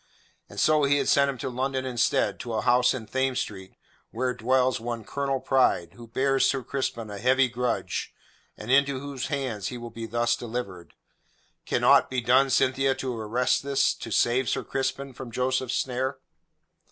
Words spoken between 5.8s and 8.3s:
who bears Sir Crispin a heavy grudge,